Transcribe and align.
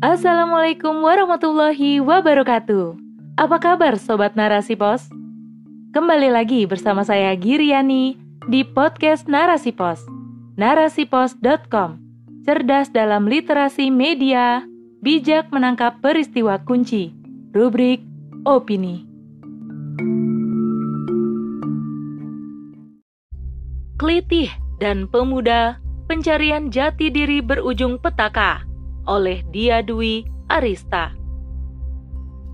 Assalamualaikum 0.00 1.04
warahmatullahi 1.04 2.00
wabarakatuh. 2.00 2.96
Apa 3.36 3.60
kabar 3.60 4.00
sobat 4.00 4.32
Narasi 4.32 4.72
Pos? 4.72 5.12
Kembali 5.92 6.32
lagi 6.32 6.64
bersama 6.64 7.04
saya 7.04 7.36
Giriani 7.36 8.16
di 8.48 8.64
podcast 8.64 9.28
Narasi 9.28 9.76
Pos. 9.76 10.00
Narasipos.com. 10.56 12.00
Cerdas 12.48 12.88
dalam 12.88 13.28
literasi 13.28 13.92
media, 13.92 14.64
bijak 15.04 15.52
menangkap 15.52 16.00
peristiwa 16.00 16.56
kunci. 16.64 17.12
Rubrik 17.52 18.00
opini. 18.48 19.04
Kelitih 24.00 24.69
dan 24.80 25.04
Pemuda, 25.06 25.76
Pencarian 26.08 26.72
Jati 26.72 27.12
Diri 27.12 27.44
Berujung 27.44 28.00
Petaka 28.00 28.64
oleh 29.04 29.44
Dia 29.52 29.84
Dwi 29.84 30.24
Arista. 30.48 31.12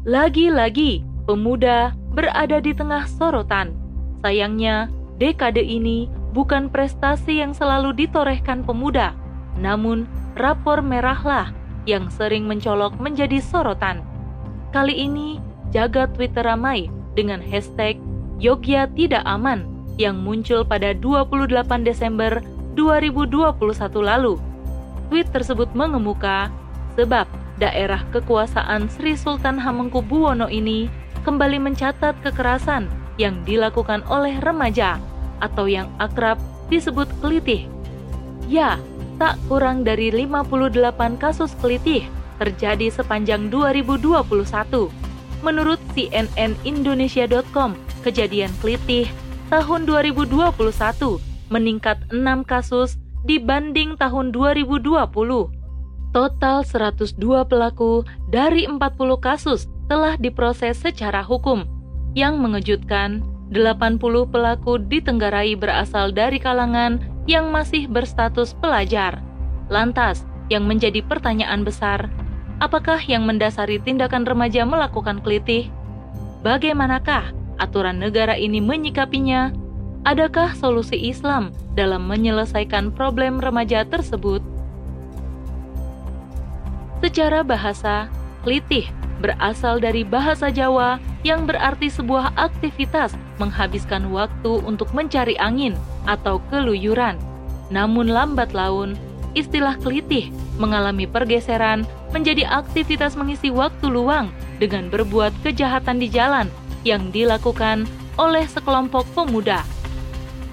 Lagi-lagi, 0.02 1.06
pemuda 1.24 1.94
berada 2.12 2.58
di 2.58 2.74
tengah 2.74 3.06
sorotan. 3.06 3.74
Sayangnya, 4.20 4.90
dekade 5.22 5.62
ini 5.62 6.10
bukan 6.34 6.68
prestasi 6.68 7.40
yang 7.40 7.54
selalu 7.54 7.94
ditorehkan 7.94 8.66
pemuda, 8.66 9.14
namun 9.56 10.04
rapor 10.34 10.82
merahlah 10.82 11.54
yang 11.86 12.10
sering 12.10 12.44
mencolok 12.50 12.98
menjadi 12.98 13.38
sorotan. 13.38 14.02
Kali 14.74 14.94
ini, 14.94 15.38
jagat 15.70 16.14
Twitter 16.18 16.42
ramai 16.42 16.90
dengan 17.14 17.38
hashtag 17.38 17.96
Yogya 18.36 18.90
Tidak 18.92 19.24
Aman 19.24 19.75
yang 19.96 20.20
muncul 20.20 20.64
pada 20.64 20.92
28 20.92 21.48
Desember 21.84 22.40
2021 22.76 23.56
lalu. 24.00 24.36
Tweet 25.08 25.28
tersebut 25.32 25.72
mengemuka 25.72 26.52
sebab 26.96 27.24
daerah 27.56 28.04
kekuasaan 28.12 28.88
Sri 28.92 29.16
Sultan 29.16 29.56
Hamengkubuwono 29.56 30.48
ini 30.52 30.92
kembali 31.24 31.58
mencatat 31.58 32.14
kekerasan 32.20 32.88
yang 33.16 33.40
dilakukan 33.48 34.04
oleh 34.12 34.36
remaja 34.44 35.00
atau 35.40 35.64
yang 35.64 35.88
akrab 35.96 36.36
disebut 36.68 37.08
kelitih. 37.24 37.64
Ya, 38.46 38.78
tak 39.16 39.40
kurang 39.48 39.82
dari 39.82 40.12
58 40.12 41.16
kasus 41.16 41.56
kelitih 41.58 42.04
terjadi 42.36 42.92
sepanjang 42.92 43.48
2021. 43.48 44.92
Menurut 45.40 45.80
cnnindonesia.com, 45.96 47.76
kejadian 48.04 48.52
kelitih 48.60 49.08
tahun 49.46 49.86
2021 49.86 50.50
meningkat 51.54 52.02
6 52.10 52.18
kasus 52.42 52.98
dibanding 53.22 53.94
tahun 53.94 54.34
2020. 54.34 54.82
Total 56.10 56.58
102 56.64 57.14
pelaku 57.46 58.02
dari 58.26 58.66
40 58.66 58.80
kasus 59.22 59.70
telah 59.86 60.18
diproses 60.18 60.82
secara 60.82 61.22
hukum. 61.22 61.62
Yang 62.18 62.34
mengejutkan, 62.42 63.22
80 63.54 64.26
pelaku 64.26 64.82
ditenggarai 64.82 65.54
berasal 65.54 66.10
dari 66.10 66.42
kalangan 66.42 66.98
yang 67.30 67.54
masih 67.54 67.86
berstatus 67.86 68.56
pelajar. 68.58 69.22
Lantas, 69.70 70.26
yang 70.50 70.66
menjadi 70.66 71.02
pertanyaan 71.06 71.62
besar, 71.62 72.10
apakah 72.58 72.98
yang 73.02 73.22
mendasari 73.22 73.78
tindakan 73.78 74.26
remaja 74.26 74.66
melakukan 74.66 75.22
kelitih? 75.22 75.70
Bagaimanakah 76.42 77.35
aturan 77.56 78.00
negara 78.00 78.36
ini 78.36 78.60
menyikapinya? 78.60 79.52
Adakah 80.06 80.54
solusi 80.54 80.94
Islam 81.10 81.50
dalam 81.74 82.06
menyelesaikan 82.06 82.94
problem 82.94 83.42
remaja 83.42 83.82
tersebut? 83.82 84.38
Secara 87.02 87.42
bahasa, 87.42 88.06
klitih 88.46 88.86
berasal 89.18 89.80
dari 89.82 90.04
bahasa 90.04 90.52
Jawa 90.52 91.02
yang 91.24 91.48
berarti 91.48 91.90
sebuah 91.90 92.36
aktivitas 92.38 93.16
menghabiskan 93.42 94.08
waktu 94.12 94.62
untuk 94.62 94.92
mencari 94.94 95.34
angin 95.42 95.74
atau 96.06 96.38
keluyuran. 96.52 97.18
Namun 97.72 98.06
lambat 98.12 98.54
laun, 98.54 98.94
istilah 99.34 99.74
klitih 99.82 100.30
mengalami 100.56 101.04
pergeseran 101.04 101.82
menjadi 102.14 102.46
aktivitas 102.46 103.18
mengisi 103.18 103.50
waktu 103.50 103.90
luang 103.90 104.30
dengan 104.62 104.88
berbuat 104.88 105.34
kejahatan 105.44 106.00
di 106.00 106.08
jalan 106.08 106.48
yang 106.86 107.10
dilakukan 107.10 107.90
oleh 108.14 108.46
sekelompok 108.46 109.02
pemuda. 109.18 109.66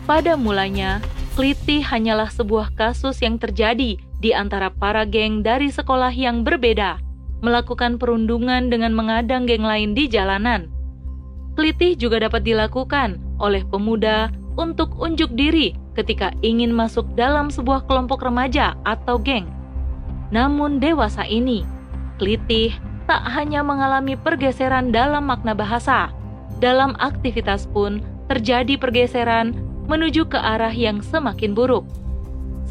Pada 0.09 0.33
mulanya, 0.33 0.99
Kliti 1.33 1.81
hanyalah 1.81 2.29
sebuah 2.29 2.77
kasus 2.77 3.17
yang 3.25 3.41
terjadi 3.41 3.97
di 3.97 4.31
antara 4.37 4.69
para 4.69 5.01
geng 5.01 5.41
dari 5.41 5.73
sekolah 5.73 6.13
yang 6.13 6.45
berbeda, 6.45 7.01
melakukan 7.41 7.97
perundungan 7.97 8.69
dengan 8.69 8.93
mengadang 8.93 9.49
geng 9.49 9.65
lain 9.65 9.97
di 9.97 10.05
jalanan. 10.05 10.69
Klitih 11.57 11.97
juga 11.97 12.21
dapat 12.21 12.45
dilakukan 12.45 13.17
oleh 13.41 13.65
pemuda 13.65 14.29
untuk 14.61 14.93
unjuk 15.01 15.33
diri 15.33 15.73
ketika 15.97 16.29
ingin 16.45 16.69
masuk 16.69 17.09
dalam 17.17 17.49
sebuah 17.49 17.89
kelompok 17.89 18.21
remaja 18.21 18.77
atau 18.85 19.17
geng. 19.17 19.49
Namun 20.29 20.77
dewasa 20.77 21.25
ini, 21.25 21.65
klitih 22.21 22.77
tak 23.09 23.25
hanya 23.25 23.65
mengalami 23.65 24.13
pergeseran 24.13 24.93
dalam 24.93 25.25
makna 25.25 25.57
bahasa, 25.57 26.13
dalam 26.63 26.95
aktivitas 27.03 27.67
pun 27.67 27.99
terjadi 28.31 28.79
pergeseran 28.79 29.51
menuju 29.91 30.31
ke 30.31 30.39
arah 30.39 30.71
yang 30.71 31.03
semakin 31.03 31.51
buruk. 31.51 31.83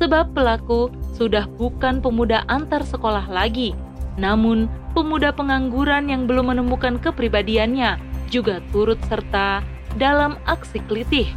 Sebab 0.00 0.32
pelaku 0.32 0.88
sudah 1.12 1.44
bukan 1.60 2.00
pemuda 2.00 2.48
antar 2.48 2.80
sekolah 2.80 3.28
lagi, 3.28 3.76
namun 4.16 4.64
pemuda 4.96 5.28
pengangguran 5.28 6.08
yang 6.08 6.24
belum 6.24 6.56
menemukan 6.56 6.96
kepribadiannya 6.96 8.00
juga 8.32 8.64
turut 8.72 8.96
serta 9.12 9.60
dalam 10.00 10.40
aksi 10.48 10.80
kelitih. 10.88 11.28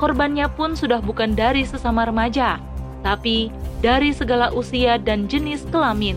Korbannya 0.00 0.48
pun 0.56 0.72
sudah 0.72 1.04
bukan 1.04 1.36
dari 1.36 1.68
sesama 1.68 2.08
remaja, 2.08 2.56
tapi 3.04 3.52
dari 3.84 4.16
segala 4.16 4.48
usia 4.56 4.96
dan 4.96 5.28
jenis 5.28 5.68
kelamin. 5.68 6.16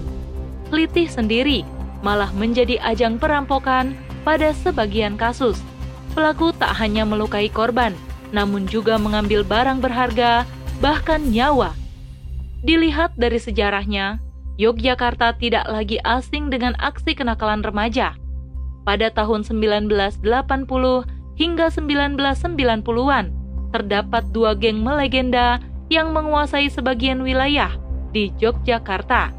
Kelitih 0.72 1.11
sendiri 1.11 1.67
malah 2.00 2.31
menjadi 2.31 2.79
ajang 2.88 3.19
perampokan 3.19 4.06
pada 4.27 4.51
sebagian 4.51 5.15
kasus. 5.15 5.55
Pelaku 6.11 6.51
tak 6.51 6.75
hanya 6.83 7.07
melukai 7.07 7.47
korban, 7.47 7.95
namun 8.35 8.67
juga 8.67 8.99
mengambil 8.99 9.47
barang 9.47 9.79
berharga, 9.79 10.43
bahkan 10.83 11.31
nyawa. 11.31 11.71
Dilihat 12.59 13.15
dari 13.15 13.39
sejarahnya, 13.39 14.19
Yogyakarta 14.59 15.38
tidak 15.39 15.63
lagi 15.71 16.01
asing 16.03 16.51
dengan 16.51 16.75
aksi 16.81 17.15
kenakalan 17.15 17.63
remaja. 17.63 18.19
Pada 18.83 19.07
tahun 19.13 19.47
1980 19.47 20.19
hingga 21.38 21.67
1990-an, 21.71 23.25
terdapat 23.71 24.23
dua 24.33 24.57
geng 24.57 24.81
melegenda 24.81 25.61
yang 25.88 26.11
menguasai 26.11 26.67
sebagian 26.67 27.23
wilayah 27.23 27.71
di 28.11 28.33
Yogyakarta, 28.41 29.31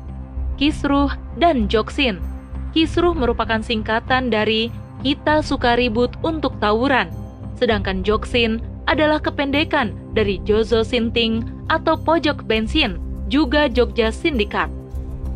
Kisruh 0.56 1.12
dan 1.36 1.66
Joksin. 1.66 2.22
Kisruh 2.70 3.16
merupakan 3.16 3.58
singkatan 3.58 4.30
dari 4.30 4.70
Kita 4.98 5.46
Suka 5.46 5.78
Ribut 5.78 6.10
untuk 6.26 6.58
Tawuran, 6.58 7.06
sedangkan 7.54 8.02
Joksin 8.02 8.58
adalah 8.90 9.22
kependekan 9.22 9.94
dari 10.10 10.42
Jozo 10.42 10.82
Sinting 10.82 11.46
atau 11.70 11.94
pojok 11.94 12.42
bensin, 12.42 12.98
juga 13.30 13.70
Jogja 13.70 14.10
Sindikat. 14.10 14.66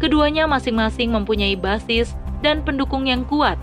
Keduanya 0.03 0.51
masing-masing 0.51 1.15
mempunyai 1.15 1.55
basis 1.55 2.19
dan 2.43 2.67
pendukung 2.67 3.07
yang 3.07 3.23
kuat. 3.23 3.55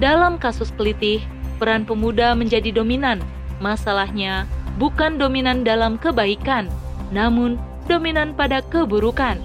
Dalam 0.00 0.40
kasus 0.40 0.72
pelitih, 0.72 1.20
peran 1.60 1.84
pemuda 1.84 2.32
menjadi 2.32 2.72
dominan. 2.72 3.20
Masalahnya 3.60 4.48
bukan 4.80 5.20
dominan 5.20 5.60
dalam 5.60 6.00
kebaikan, 6.00 6.72
namun 7.12 7.60
dominan 7.84 8.32
pada 8.32 8.64
keburukan. 8.64 9.36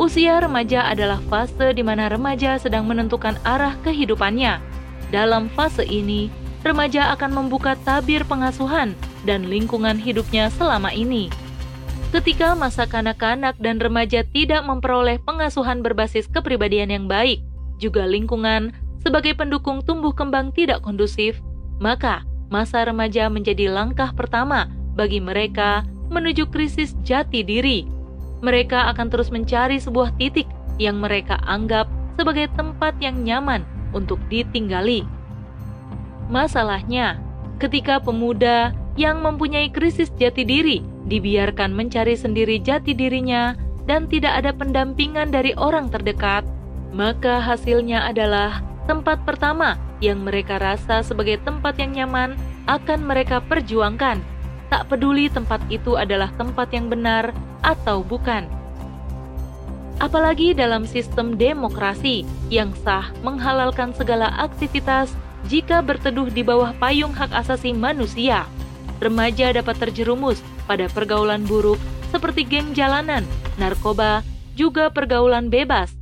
Usia 0.00 0.40
remaja 0.40 0.88
adalah 0.88 1.20
fase 1.28 1.76
di 1.76 1.84
mana 1.84 2.08
remaja 2.08 2.56
sedang 2.56 2.88
menentukan 2.88 3.36
arah 3.44 3.76
kehidupannya. 3.84 4.56
Dalam 5.12 5.52
fase 5.52 5.84
ini, 5.84 6.32
remaja 6.64 7.12
akan 7.12 7.44
membuka 7.44 7.76
tabir 7.84 8.24
pengasuhan 8.24 8.96
dan 9.28 9.44
lingkungan 9.44 10.00
hidupnya 10.00 10.48
selama 10.56 10.88
ini. 10.96 11.28
Ketika 12.12 12.56
masa 12.56 12.88
kanak-kanak 12.88 13.56
dan 13.60 13.80
remaja 13.80 14.24
tidak 14.24 14.64
memperoleh 14.64 15.20
pengasuhan 15.20 15.80
berbasis 15.84 16.28
kepribadian 16.28 16.92
yang 16.92 17.06
baik, 17.08 17.40
juga 17.76 18.04
lingkungan 18.08 18.72
sebagai 19.00 19.36
pendukung 19.36 19.84
tumbuh 19.84 20.12
kembang 20.12 20.52
tidak 20.56 20.80
kondusif, 20.80 21.40
maka 21.80 22.24
masa 22.48 22.84
remaja 22.84 23.28
menjadi 23.28 23.68
langkah 23.68 24.12
pertama 24.12 24.68
bagi 24.92 25.20
mereka 25.20 25.84
menuju 26.12 26.48
krisis 26.52 26.92
jati 27.00 27.40
diri. 27.40 28.01
Mereka 28.42 28.90
akan 28.94 29.06
terus 29.08 29.30
mencari 29.30 29.78
sebuah 29.78 30.18
titik 30.18 30.50
yang 30.76 30.98
mereka 30.98 31.38
anggap 31.46 31.86
sebagai 32.18 32.50
tempat 32.58 32.98
yang 32.98 33.22
nyaman 33.22 33.62
untuk 33.94 34.18
ditinggali. 34.26 35.06
Masalahnya, 36.26 37.22
ketika 37.62 38.02
pemuda 38.02 38.74
yang 38.98 39.22
mempunyai 39.22 39.70
krisis 39.70 40.10
jati 40.18 40.42
diri 40.42 40.82
dibiarkan 41.06 41.70
mencari 41.72 42.18
sendiri 42.18 42.58
jati 42.62 42.94
dirinya, 42.94 43.54
dan 43.86 44.06
tidak 44.06 44.42
ada 44.42 44.54
pendampingan 44.54 45.34
dari 45.34 45.54
orang 45.58 45.90
terdekat, 45.90 46.46
maka 46.94 47.42
hasilnya 47.42 48.06
adalah 48.06 48.62
tempat 48.86 49.22
pertama 49.26 49.78
yang 50.02 50.22
mereka 50.22 50.58
rasa 50.58 51.02
sebagai 51.02 51.38
tempat 51.42 51.78
yang 51.78 51.94
nyaman 51.94 52.38
akan 52.70 53.02
mereka 53.02 53.42
perjuangkan. 53.42 54.22
Tak 54.72 54.88
peduli 54.88 55.28
tempat 55.28 55.60
itu 55.68 56.00
adalah 56.00 56.32
tempat 56.40 56.72
yang 56.72 56.88
benar 56.88 57.36
atau 57.60 58.00
bukan. 58.00 58.48
Apalagi 60.00 60.56
dalam 60.56 60.88
sistem 60.88 61.36
demokrasi 61.36 62.24
yang 62.48 62.72
sah 62.80 63.12
menghalalkan 63.20 63.92
segala 63.92 64.32
aktivitas 64.40 65.12
jika 65.44 65.84
berteduh 65.84 66.32
di 66.32 66.40
bawah 66.40 66.72
payung 66.80 67.12
hak 67.12 67.36
asasi 67.36 67.76
manusia. 67.76 68.48
Remaja 68.96 69.52
dapat 69.52 69.76
terjerumus 69.76 70.40
pada 70.64 70.88
pergaulan 70.88 71.44
buruk 71.44 71.76
seperti 72.08 72.40
geng 72.48 72.72
jalanan, 72.72 73.28
narkoba, 73.60 74.24
juga 74.56 74.88
pergaulan 74.88 75.52
bebas. 75.52 75.92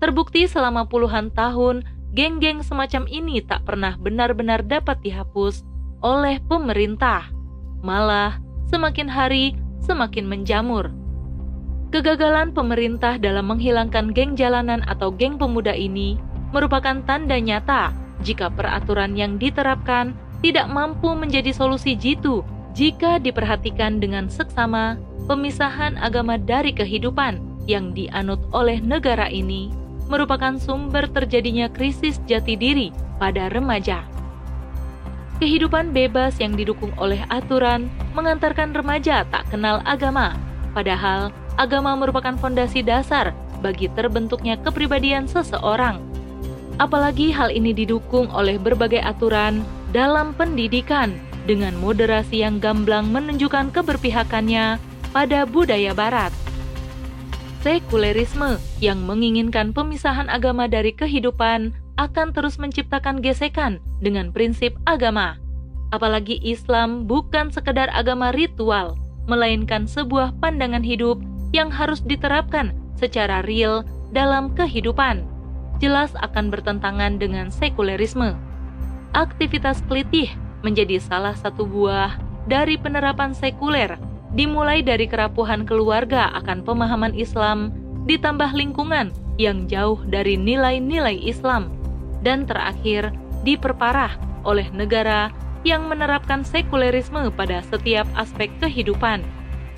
Terbukti 0.00 0.48
selama 0.48 0.88
puluhan 0.88 1.28
tahun, 1.36 1.84
geng-geng 2.16 2.64
semacam 2.64 3.04
ini 3.12 3.44
tak 3.44 3.68
pernah 3.68 4.00
benar-benar 4.00 4.64
dapat 4.64 5.04
dihapus 5.04 5.60
oleh 6.00 6.40
pemerintah. 6.48 7.35
Malah, 7.84 8.40
semakin 8.68 9.08
hari 9.08 9.56
semakin 9.84 10.26
menjamur. 10.26 10.90
Kegagalan 11.94 12.50
pemerintah 12.50 13.16
dalam 13.16 13.48
menghilangkan 13.54 14.10
geng 14.10 14.34
jalanan 14.34 14.82
atau 14.90 15.14
geng 15.14 15.38
pemuda 15.38 15.70
ini 15.72 16.18
merupakan 16.50 16.98
tanda 17.06 17.38
nyata 17.38 17.94
jika 18.26 18.50
peraturan 18.50 19.14
yang 19.14 19.38
diterapkan 19.38 20.16
tidak 20.42 20.66
mampu 20.66 21.14
menjadi 21.14 21.54
solusi 21.54 21.94
jitu 21.94 22.42
jika 22.76 23.22
diperhatikan 23.22 24.02
dengan 24.02 24.28
seksama 24.28 24.98
pemisahan 25.30 25.96
agama 25.96 26.36
dari 26.36 26.74
kehidupan 26.74 27.40
yang 27.70 27.94
dianut 27.94 28.38
oleh 28.52 28.78
negara 28.82 29.30
ini 29.30 29.72
merupakan 30.06 30.54
sumber 30.58 31.10
terjadinya 31.10 31.66
krisis 31.66 32.22
jati 32.30 32.54
diri 32.54 32.94
pada 33.18 33.50
remaja. 33.50 34.06
Kehidupan 35.36 35.92
bebas 35.92 36.40
yang 36.40 36.56
didukung 36.56 36.96
oleh 36.96 37.20
aturan 37.28 37.92
mengantarkan 38.16 38.72
remaja 38.72 39.28
tak 39.28 39.44
kenal 39.52 39.84
agama, 39.84 40.32
padahal 40.72 41.28
agama 41.60 41.92
merupakan 41.92 42.32
fondasi 42.40 42.80
dasar 42.80 43.36
bagi 43.60 43.92
terbentuknya 43.92 44.56
kepribadian 44.56 45.28
seseorang. 45.28 46.00
Apalagi 46.80 47.36
hal 47.36 47.52
ini 47.52 47.76
didukung 47.76 48.32
oleh 48.32 48.56
berbagai 48.56 49.04
aturan 49.04 49.60
dalam 49.92 50.32
pendidikan 50.32 51.12
dengan 51.44 51.76
moderasi 51.84 52.40
yang 52.40 52.56
gamblang 52.56 53.12
menunjukkan 53.12 53.76
keberpihakannya 53.76 54.80
pada 55.12 55.44
budaya 55.44 55.92
Barat. 55.92 56.32
Sekulerisme 57.60 58.56
yang 58.80 59.04
menginginkan 59.04 59.76
pemisahan 59.76 60.32
agama 60.32 60.64
dari 60.64 60.96
kehidupan 60.96 61.76
akan 61.96 62.32
terus 62.32 62.60
menciptakan 62.60 63.24
gesekan 63.24 63.80
dengan 64.04 64.32
prinsip 64.32 64.76
agama. 64.84 65.40
Apalagi 65.92 66.40
Islam 66.44 67.08
bukan 67.08 67.48
sekedar 67.48 67.88
agama 67.92 68.32
ritual, 68.32 68.98
melainkan 69.26 69.88
sebuah 69.88 70.36
pandangan 70.38 70.82
hidup 70.82 71.20
yang 71.54 71.72
harus 71.72 72.02
diterapkan 72.04 72.74
secara 72.98 73.42
real 73.46 73.86
dalam 74.10 74.52
kehidupan. 74.54 75.24
Jelas 75.80 76.12
akan 76.20 76.48
bertentangan 76.48 77.20
dengan 77.20 77.52
sekulerisme. 77.52 78.32
Aktivitas 79.12 79.84
kelitih 79.86 80.32
menjadi 80.64 81.00
salah 81.00 81.36
satu 81.36 81.68
buah 81.68 82.16
dari 82.48 82.80
penerapan 82.80 83.36
sekuler 83.36 83.96
dimulai 84.32 84.82
dari 84.82 85.06
kerapuhan 85.06 85.64
keluarga 85.68 86.32
akan 86.36 86.64
pemahaman 86.64 87.14
Islam, 87.16 87.72
ditambah 88.08 88.52
lingkungan 88.56 89.12
yang 89.36 89.68
jauh 89.68 90.00
dari 90.08 90.34
nilai-nilai 90.40 91.16
Islam, 91.20 91.75
dan 92.26 92.42
terakhir 92.50 93.14
diperparah 93.46 94.18
oleh 94.42 94.66
negara 94.74 95.30
yang 95.62 95.86
menerapkan 95.86 96.42
sekulerisme 96.42 97.30
pada 97.38 97.62
setiap 97.70 98.06
aspek 98.18 98.50
kehidupan. 98.58 99.22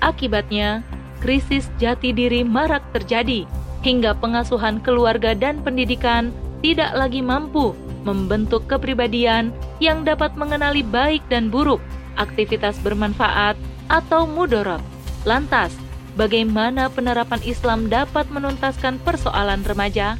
Akibatnya, 0.01 0.81
krisis 1.21 1.69
jati 1.77 2.09
diri 2.09 2.41
marak 2.41 2.81
terjadi, 2.97 3.45
hingga 3.85 4.17
pengasuhan 4.17 4.81
keluarga 4.81 5.37
dan 5.37 5.61
pendidikan 5.61 6.33
tidak 6.65 6.89
lagi 6.97 7.21
mampu 7.21 7.77
membentuk 8.07 8.65
kepribadian 8.65 9.51
yang 9.83 10.07
dapat 10.07 10.31
mengenali 10.39 10.81
baik 10.81 11.21
dan 11.27 11.51
buruk, 11.51 11.83
aktivitas 12.15 12.79
bermanfaat, 12.79 13.59
atau 13.91 14.23
mudorot. 14.23 14.79
Lantas, 15.27 15.75
bagaimana 16.15 16.87
penerapan 16.87 17.43
Islam 17.43 17.91
dapat 17.91 18.29
menuntaskan 18.31 19.03
persoalan 19.03 19.65
remaja? 19.67 20.15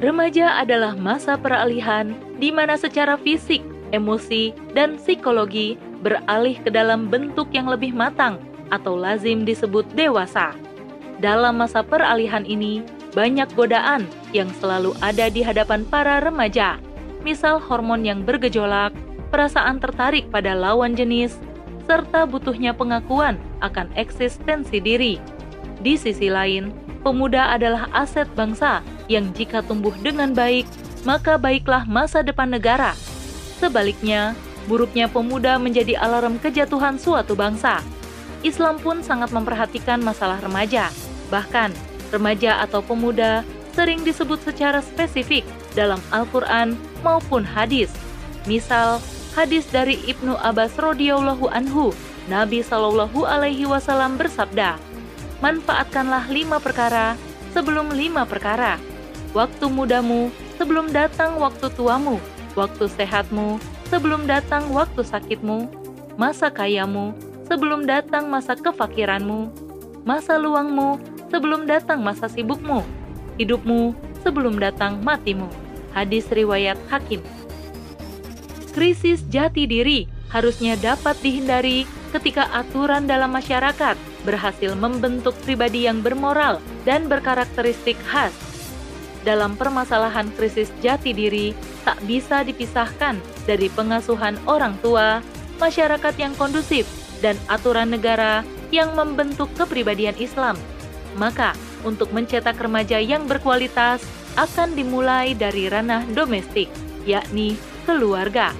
Remaja 0.00 0.56
adalah 0.56 0.96
masa 0.96 1.36
peralihan 1.36 2.16
di 2.40 2.48
mana 2.48 2.80
secara 2.80 3.20
fisik, 3.20 3.60
emosi, 3.92 4.56
dan 4.72 4.96
psikologi 4.96 5.76
beralih 6.00 6.56
ke 6.56 6.72
dalam 6.72 7.12
bentuk 7.12 7.52
yang 7.52 7.68
lebih 7.68 7.92
matang 7.92 8.40
atau 8.72 8.96
lazim 8.96 9.44
disebut 9.44 9.84
dewasa. 9.92 10.56
Dalam 11.20 11.60
masa 11.60 11.84
peralihan 11.84 12.48
ini, 12.48 12.80
banyak 13.12 13.52
godaan 13.52 14.08
yang 14.32 14.48
selalu 14.56 14.96
ada 15.04 15.28
di 15.28 15.44
hadapan 15.44 15.84
para 15.84 16.16
remaja, 16.24 16.80
misal 17.20 17.60
hormon 17.60 18.00
yang 18.00 18.24
bergejolak, 18.24 18.96
perasaan 19.28 19.84
tertarik 19.84 20.32
pada 20.32 20.56
lawan 20.56 20.96
jenis, 20.96 21.36
serta 21.84 22.24
butuhnya 22.24 22.72
pengakuan 22.72 23.36
akan 23.60 23.92
eksistensi 24.00 24.80
diri. 24.80 25.20
Di 25.80 25.96
sisi 25.96 26.28
lain, 26.28 26.72
pemuda 27.00 27.56
adalah 27.56 27.88
aset 27.96 28.28
bangsa 28.36 28.84
yang 29.08 29.32
jika 29.32 29.64
tumbuh 29.64 29.96
dengan 30.04 30.36
baik, 30.36 30.68
maka 31.08 31.40
baiklah 31.40 31.88
masa 31.88 32.20
depan 32.20 32.52
negara. 32.52 32.92
Sebaliknya, 33.56 34.36
buruknya 34.68 35.08
pemuda 35.08 35.56
menjadi 35.56 35.96
alarm 35.96 36.36
kejatuhan 36.40 37.00
suatu 37.00 37.32
bangsa. 37.32 37.80
Islam 38.44 38.80
pun 38.80 39.00
sangat 39.04 39.32
memperhatikan 39.32 40.00
masalah 40.00 40.40
remaja. 40.40 40.92
Bahkan, 41.32 41.72
remaja 42.12 42.60
atau 42.64 42.80
pemuda 42.84 43.44
sering 43.72 44.04
disebut 44.04 44.40
secara 44.44 44.84
spesifik 44.84 45.44
dalam 45.72 46.00
Al-Quran 46.12 46.76
maupun 47.00 47.44
hadis. 47.44 47.88
Misal, 48.44 49.00
hadis 49.36 49.68
dari 49.68 49.96
Ibnu 50.08 50.36
Abbas 50.40 50.76
radhiyallahu 50.76 51.52
anhu, 51.52 51.92
Nabi 52.28 52.64
Shallallahu 52.64 53.24
alaihi 53.24 53.68
wasallam 53.68 54.16
bersabda, 54.16 54.76
"Manfaatkanlah 55.40 56.28
lima 56.28 56.60
perkara 56.60 57.16
sebelum 57.56 57.92
lima 57.92 58.28
perkara. 58.28 58.76
Waktu 59.32 59.66
mudamu 59.72 60.28
sebelum 60.60 60.92
datang 60.92 61.40
waktu 61.40 61.72
tuamu, 61.72 62.20
waktu 62.54 62.84
sehatmu 62.86 63.56
sebelum 63.88 64.28
datang 64.28 64.68
waktu 64.70 65.00
sakitmu, 65.02 65.66
masa 66.20 66.52
kayamu 66.52 67.16
sebelum 67.50 67.88
datang 67.88 68.28
masa 68.30 68.54
kefakiranmu, 68.54 69.50
masa 70.06 70.38
luangmu 70.38 71.00
sebelum 71.32 71.66
datang 71.66 72.02
masa 72.04 72.28
sibukmu, 72.28 72.84
hidupmu 73.40 73.96
sebelum 74.22 74.60
datang 74.60 75.00
matimu." 75.02 75.48
Hadis 75.90 76.30
riwayat 76.30 76.78
Hakim 76.86 77.18
krisis 78.70 79.26
jati 79.26 79.66
diri 79.66 80.06
harusnya 80.30 80.78
dapat 80.78 81.18
dihindari 81.20 81.84
ketika 82.14 82.46
aturan 82.54 83.10
dalam 83.10 83.34
masyarakat 83.34 83.98
berhasil 84.22 84.76
membentuk 84.76 85.32
pribadi 85.44 85.88
yang 85.88 86.04
bermoral 86.04 86.60
dan 86.84 87.08
berkarakteristik 87.08 87.96
khas. 88.08 88.32
Dalam 89.20 89.52
permasalahan 89.56 90.32
krisis 90.32 90.72
jati 90.80 91.12
diri, 91.12 91.52
tak 91.84 92.00
bisa 92.08 92.40
dipisahkan 92.40 93.20
dari 93.44 93.68
pengasuhan 93.72 94.40
orang 94.48 94.76
tua, 94.80 95.20
masyarakat 95.60 96.14
yang 96.16 96.32
kondusif, 96.40 96.88
dan 97.20 97.36
aturan 97.52 97.92
negara 97.92 98.40
yang 98.72 98.96
membentuk 98.96 99.52
kepribadian 99.60 100.16
Islam. 100.16 100.56
Maka, 101.20 101.52
untuk 101.84 102.08
mencetak 102.16 102.56
remaja 102.56 102.96
yang 102.96 103.28
berkualitas 103.28 104.00
akan 104.40 104.72
dimulai 104.72 105.36
dari 105.36 105.68
ranah 105.68 106.06
domestik, 106.16 106.70
yakni 107.04 107.60
keluarga. 107.84 108.56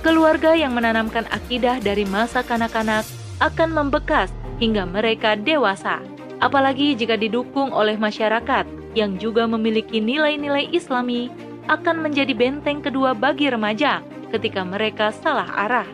Keluarga 0.00 0.56
yang 0.56 0.72
menanamkan 0.72 1.28
akidah 1.28 1.76
dari 1.80 2.08
masa 2.08 2.40
kanak-kanak 2.40 3.04
akan 3.40 3.70
membekas 3.72 4.32
hingga 4.60 4.84
mereka 4.84 5.34
dewasa, 5.34 6.04
apalagi 6.38 6.92
jika 6.94 7.16
didukung 7.16 7.72
oleh 7.72 7.96
masyarakat 7.96 8.68
yang 8.92 9.16
juga 9.16 9.48
memiliki 9.48 9.98
nilai-nilai 9.98 10.68
Islami 10.70 11.32
akan 11.66 12.04
menjadi 12.04 12.36
benteng 12.36 12.84
kedua 12.84 13.16
bagi 13.16 13.48
remaja 13.48 14.04
ketika 14.30 14.62
mereka 14.62 15.10
salah 15.10 15.48
arah. 15.56 15.88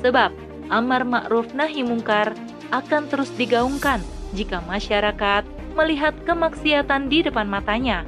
Sebab 0.00 0.30
amar 0.70 1.02
ma'ruf 1.04 1.52
nahi 1.52 1.82
mungkar 1.82 2.32
akan 2.72 3.10
terus 3.10 3.28
digaungkan 3.36 4.00
jika 4.32 4.62
masyarakat 4.64 5.44
melihat 5.74 6.14
kemaksiatan 6.24 7.10
di 7.10 7.26
depan 7.26 7.50
matanya 7.50 8.06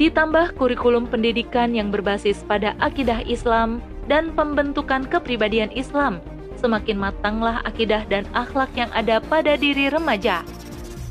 ditambah 0.00 0.56
kurikulum 0.56 1.04
pendidikan 1.04 1.76
yang 1.76 1.92
berbasis 1.92 2.40
pada 2.48 2.72
akidah 2.80 3.20
Islam 3.28 3.84
dan 4.08 4.32
pembentukan 4.32 5.04
kepribadian 5.04 5.68
Islam, 5.76 6.24
semakin 6.60 7.00
matanglah 7.00 7.64
akidah 7.64 8.04
dan 8.06 8.28
akhlak 8.36 8.68
yang 8.76 8.92
ada 8.92 9.18
pada 9.24 9.56
diri 9.56 9.88
remaja. 9.88 10.44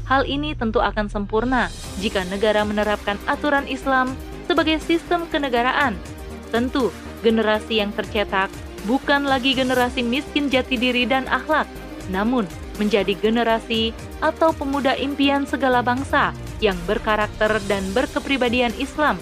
Hal 0.06 0.26
ini 0.30 0.54
tentu 0.54 0.82
akan 0.82 1.10
sempurna 1.10 1.74
jika 2.02 2.22
negara 2.30 2.62
menerapkan 2.62 3.18
aturan 3.26 3.66
Islam 3.66 4.14
sebagai 4.46 4.78
sistem 4.82 5.26
kenegaraan. 5.30 5.98
Tentu, 6.50 6.90
generasi 7.26 7.82
yang 7.82 7.94
tercetak 7.94 8.50
bukan 8.90 9.28
lagi 9.28 9.54
generasi 9.58 10.06
miskin 10.06 10.48
jati 10.48 10.80
diri 10.80 11.04
dan 11.06 11.28
akhlak, 11.30 11.68
namun 12.10 12.48
menjadi 12.80 13.12
generasi 13.20 13.92
atau 14.24 14.56
pemuda 14.56 14.96
impian 14.96 15.44
segala 15.44 15.84
bangsa 15.84 16.32
yang 16.64 16.80
berkarakter 16.88 17.60
dan 17.68 17.84
berkepribadian 17.92 18.72
Islam. 18.80 19.20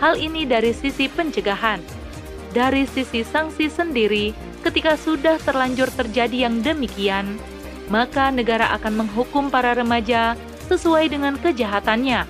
Hal 0.00 0.16
ini 0.16 0.48
dari 0.48 0.72
sisi 0.72 1.08
pencegahan. 1.08 1.80
Dari 2.50 2.82
sisi 2.88 3.22
sanksi 3.22 3.70
sendiri, 3.70 4.34
ketika 4.60 4.96
sudah 4.96 5.36
terlanjur 5.40 5.88
terjadi 5.92 6.48
yang 6.48 6.60
demikian, 6.60 7.40
maka 7.90 8.30
negara 8.30 8.70
akan 8.78 9.04
menghukum 9.04 9.50
para 9.50 9.74
remaja 9.74 10.38
sesuai 10.70 11.10
dengan 11.10 11.34
kejahatannya. 11.40 12.24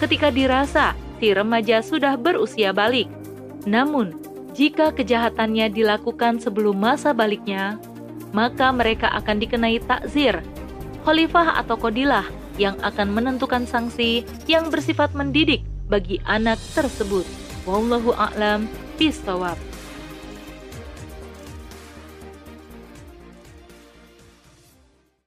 Ketika 0.00 0.32
dirasa 0.32 0.96
si 1.20 1.32
remaja 1.32 1.84
sudah 1.84 2.16
berusia 2.16 2.72
balik, 2.72 3.08
namun 3.68 4.16
jika 4.56 4.88
kejahatannya 4.94 5.68
dilakukan 5.68 6.40
sebelum 6.40 6.80
masa 6.80 7.12
baliknya, 7.12 7.76
maka 8.32 8.72
mereka 8.72 9.12
akan 9.12 9.36
dikenai 9.36 9.80
takzir, 9.84 10.40
khalifah 11.04 11.60
atau 11.60 11.76
kodilah 11.76 12.24
yang 12.56 12.76
akan 12.80 13.12
menentukan 13.12 13.68
sanksi 13.68 14.24
yang 14.48 14.72
bersifat 14.72 15.12
mendidik 15.12 15.60
bagi 15.92 16.20
anak 16.24 16.56
tersebut. 16.72 17.28
Wallahu 17.68 18.16
a'lam 18.16 18.64
bishawab. 18.96 19.65